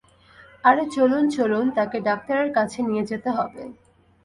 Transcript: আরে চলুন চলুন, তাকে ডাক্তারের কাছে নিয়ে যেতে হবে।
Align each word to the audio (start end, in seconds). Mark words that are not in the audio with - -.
আরে 0.63 0.83
চলুন 0.95 1.23
চলুন, 1.29 1.65
তাকে 1.77 1.97
ডাক্তারের 2.01 2.49
কাছে 2.53 2.79
নিয়ে 2.87 3.03
যেতে 3.05 3.29
হবে। 3.29 3.61